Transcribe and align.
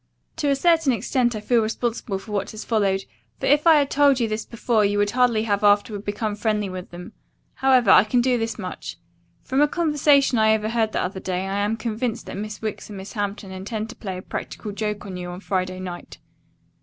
"To 0.37 0.49
a 0.49 0.55
certain 0.55 0.91
extent 0.93 1.35
I 1.35 1.41
feel 1.41 1.61
responsible 1.61 2.17
for 2.17 2.31
what 2.31 2.49
has 2.49 2.65
followed, 2.65 3.03
for 3.39 3.45
if 3.45 3.67
I 3.67 3.75
had 3.75 3.91
told 3.91 4.19
you 4.19 4.27
this 4.27 4.45
before 4.45 4.83
you 4.83 4.97
would 4.97 5.11
hardly 5.11 5.43
have 5.43 5.63
afterward 5.63 6.05
become 6.05 6.35
friendly 6.35 6.69
with 6.69 6.89
them. 6.89 7.13
However, 7.53 7.91
I 7.91 8.03
can 8.03 8.19
do 8.19 8.35
this 8.39 8.57
much. 8.57 8.97
From 9.43 9.61
a 9.61 9.67
conversation 9.67 10.39
I 10.39 10.55
overheard 10.55 10.91
the 10.93 11.01
other 11.03 11.19
day 11.19 11.45
I 11.45 11.59
am 11.59 11.77
convinced 11.77 12.25
that 12.25 12.37
Miss 12.37 12.63
Wicks 12.63 12.89
and 12.89 12.97
Miss 12.97 13.13
Hampton 13.13 13.51
intend 13.51 13.89
to 13.91 13.95
play 13.95 14.17
a 14.17 14.23
practical 14.23 14.71
joke 14.71 15.05
on 15.05 15.17
you 15.17 15.29
on 15.29 15.39
Friday 15.39 15.79
night. 15.79 16.17